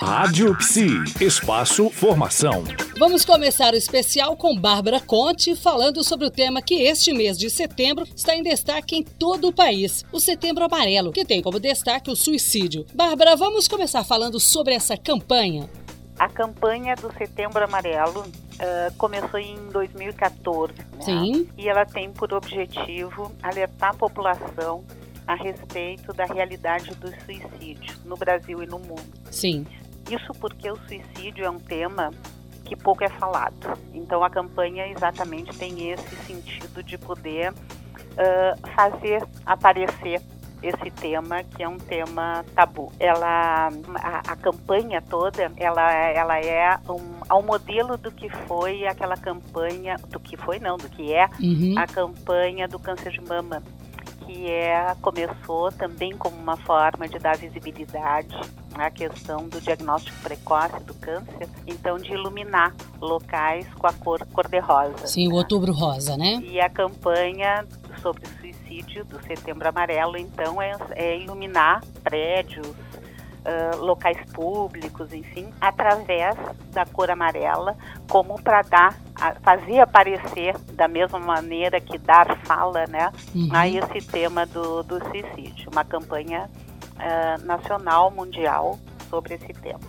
Rádio 0.00 0.56
Psi, 0.56 0.88
espaço 1.20 1.90
formação. 1.90 2.64
Vamos 2.98 3.22
começar 3.22 3.74
o 3.74 3.76
especial 3.76 4.34
com 4.34 4.58
Bárbara 4.58 4.98
Conte 4.98 5.54
falando 5.54 6.02
sobre 6.02 6.26
o 6.26 6.30
tema 6.30 6.62
que 6.62 6.82
este 6.82 7.12
mês 7.12 7.36
de 7.36 7.50
setembro 7.50 8.06
está 8.16 8.34
em 8.34 8.42
destaque 8.42 8.96
em 8.96 9.02
todo 9.02 9.48
o 9.48 9.52
país, 9.52 10.02
o 10.10 10.18
Setembro 10.18 10.64
Amarelo, 10.64 11.12
que 11.12 11.22
tem 11.22 11.42
como 11.42 11.60
destaque 11.60 12.10
o 12.10 12.16
suicídio. 12.16 12.86
Bárbara, 12.94 13.36
vamos 13.36 13.68
começar 13.68 14.02
falando 14.02 14.40
sobre 14.40 14.72
essa 14.72 14.96
campanha. 14.96 15.68
A 16.18 16.28
campanha 16.30 16.96
do 16.96 17.12
Setembro 17.12 17.62
Amarelo 17.62 18.20
uh, 18.20 18.94
começou 18.96 19.38
em 19.38 19.56
2014. 19.70 20.72
Né? 20.72 20.84
Sim. 21.00 21.48
E 21.58 21.68
ela 21.68 21.84
tem 21.84 22.10
por 22.10 22.32
objetivo 22.32 23.30
alertar 23.42 23.90
a 23.90 23.94
população 23.94 24.82
a 25.30 25.34
respeito 25.36 26.12
da 26.12 26.24
realidade 26.24 26.92
do 26.96 27.08
suicídio 27.24 27.96
no 28.04 28.16
Brasil 28.16 28.60
e 28.64 28.66
no 28.66 28.80
mundo. 28.80 29.12
Sim. 29.30 29.64
Isso 30.10 30.32
porque 30.40 30.68
o 30.68 30.76
suicídio 30.88 31.44
é 31.44 31.50
um 31.50 31.60
tema 31.60 32.10
que 32.64 32.74
pouco 32.74 33.04
é 33.04 33.08
falado. 33.08 33.78
Então 33.94 34.24
a 34.24 34.30
campanha 34.30 34.88
exatamente 34.88 35.56
tem 35.56 35.92
esse 35.92 36.16
sentido 36.26 36.82
de 36.82 36.98
poder 36.98 37.52
uh, 37.52 38.70
fazer 38.74 39.22
aparecer 39.46 40.20
esse 40.62 40.90
tema 41.00 41.44
que 41.44 41.62
é 41.62 41.68
um 41.68 41.78
tema 41.78 42.44
tabu. 42.52 42.92
Ela, 42.98 43.68
a, 44.02 44.32
a 44.32 44.36
campanha 44.36 45.00
toda, 45.00 45.50
ela, 45.56 45.92
ela 45.92 46.38
é 46.40 46.76
um, 46.88 47.20
ao 47.28 47.40
modelo 47.40 47.96
do 47.96 48.10
que 48.10 48.28
foi 48.48 48.84
aquela 48.84 49.16
campanha, 49.16 49.94
do 50.08 50.18
que 50.18 50.36
foi 50.36 50.58
não, 50.58 50.76
do 50.76 50.88
que 50.88 51.12
é 51.14 51.26
uhum. 51.40 51.74
a 51.78 51.86
campanha 51.86 52.66
do 52.66 52.80
câncer 52.80 53.12
de 53.12 53.20
mama 53.20 53.62
que 54.20 54.50
é, 54.50 54.94
começou 55.00 55.70
também 55.72 56.16
como 56.16 56.36
uma 56.36 56.56
forma 56.56 57.08
de 57.08 57.18
dar 57.18 57.36
visibilidade 57.36 58.36
à 58.74 58.90
questão 58.90 59.48
do 59.48 59.60
diagnóstico 59.60 60.16
precoce 60.22 60.82
do 60.84 60.94
câncer, 60.94 61.48
então 61.66 61.98
de 61.98 62.12
iluminar 62.12 62.74
locais 63.00 63.66
com 63.74 63.86
a 63.86 63.92
cor 63.92 64.26
cor-de-rosa. 64.32 65.06
Sim, 65.06 65.28
o 65.28 65.34
outubro 65.34 65.72
rosa, 65.72 66.16
né? 66.16 66.40
E 66.42 66.60
a 66.60 66.68
campanha 66.68 67.66
sobre 68.00 68.26
suicídio 68.40 69.04
do 69.04 69.20
Setembro 69.22 69.68
Amarelo, 69.68 70.16
então, 70.16 70.60
é, 70.60 70.76
é 70.92 71.18
iluminar 71.18 71.82
prédios, 72.02 72.66
uh, 73.44 73.76
locais 73.82 74.18
públicos, 74.32 75.12
enfim, 75.12 75.48
através 75.60 76.36
da 76.72 76.84
cor 76.86 77.10
amarela, 77.10 77.76
como 78.08 78.40
para 78.40 78.62
dar, 78.62 78.94
fazer 79.42 79.80
aparecer 79.80 80.56
da 80.72 80.88
mesma 80.88 81.18
maneira 81.18 81.80
que 81.80 81.98
dar 81.98 82.38
fala, 82.44 82.86
né, 82.86 83.12
uhum. 83.34 83.48
a 83.52 83.68
esse 83.68 84.06
tema 84.06 84.46
do, 84.46 84.82
do 84.82 84.98
suicídio, 85.08 85.70
uma 85.70 85.84
campanha 85.84 86.48
uh, 86.96 87.46
nacional, 87.46 88.10
mundial 88.10 88.78
sobre 89.08 89.34
esse 89.34 89.52
tema. 89.54 89.80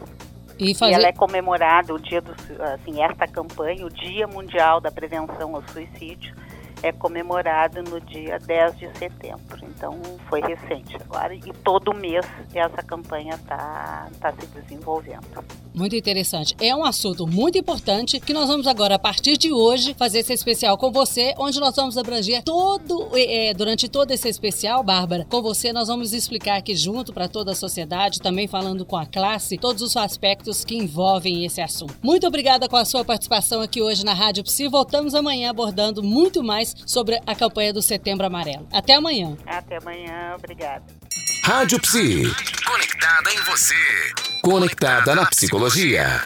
E, 0.59 0.75
fazer... 0.75 0.91
e, 0.91 0.95
ela 0.95 1.07
é 1.07 1.11
comemorada 1.11 1.93
o 1.93 1.99
dia 1.99 2.21
do, 2.21 2.33
assim, 2.73 3.01
esta 3.01 3.27
campanha, 3.27 3.85
o 3.85 3.89
Dia 3.89 4.27
Mundial 4.27 4.79
da 4.79 4.91
Prevenção 4.91 5.55
ao 5.55 5.67
Suicídio, 5.69 6.35
é 6.83 6.91
comemorado 6.91 7.81
no 7.83 7.99
dia 8.01 8.39
10 8.39 8.77
de 8.77 8.97
setembro. 8.97 9.59
Então 9.63 9.99
foi 10.29 10.41
recente 10.41 10.95
agora 10.95 11.33
e 11.33 11.41
todo 11.63 11.93
mês 11.93 12.25
essa 12.53 12.83
campanha 12.83 13.35
está 13.35 14.09
tá 14.19 14.33
se 14.33 14.47
desenvolvendo. 14.47 15.43
Muito 15.73 15.95
interessante. 15.95 16.55
É 16.59 16.75
um 16.75 16.83
assunto 16.83 17.25
muito 17.25 17.57
importante 17.57 18.19
que 18.19 18.33
nós 18.33 18.47
vamos 18.47 18.67
agora, 18.67 18.95
a 18.95 18.99
partir 18.99 19.37
de 19.37 19.53
hoje, 19.53 19.93
fazer 19.93 20.19
esse 20.19 20.33
especial 20.33 20.77
com 20.77 20.91
você, 20.91 21.33
onde 21.37 21.59
nós 21.61 21.75
vamos 21.75 21.97
abranger 21.97 22.43
todo, 22.43 23.09
é, 23.13 23.53
durante 23.53 23.87
todo 23.87 24.11
esse 24.11 24.27
especial, 24.27 24.83
Bárbara, 24.83 25.25
com 25.29 25.41
você 25.41 25.71
nós 25.71 25.87
vamos 25.87 26.13
explicar 26.13 26.57
aqui 26.57 26.75
junto 26.75 27.13
para 27.13 27.29
toda 27.29 27.51
a 27.51 27.55
sociedade, 27.55 28.19
também 28.19 28.47
falando 28.47 28.85
com 28.85 28.97
a 28.97 29.05
classe, 29.05 29.57
todos 29.57 29.81
os 29.81 29.95
aspectos 29.95 30.65
que 30.65 30.75
envolvem 30.75 31.45
esse 31.45 31.61
assunto. 31.61 31.95
Muito 32.03 32.27
obrigada 32.27 32.67
com 32.67 32.75
a 32.75 32.83
sua 32.83 33.05
participação 33.05 33.61
aqui 33.61 33.81
hoje 33.81 34.03
na 34.03 34.13
Rádio 34.13 34.43
Psi. 34.43 34.67
Voltamos 34.67 35.15
amanhã 35.15 35.51
abordando 35.51 36.03
muito 36.03 36.43
mais 36.71 36.75
sobre 36.85 37.19
a 37.25 37.35
campanha 37.35 37.73
do 37.73 37.81
Setembro 37.81 38.25
Amarelo. 38.25 38.67
Até 38.71 38.95
amanhã. 38.95 39.37
Até 39.45 39.77
amanhã, 39.77 40.35
obrigada. 40.37 40.83
Rádio 41.43 41.79
Psi. 41.81 42.23
Conectada 42.65 43.33
em 43.33 43.39
você. 43.43 43.75
Conectada 44.41 45.15
na 45.15 45.25
psicologia. 45.25 46.23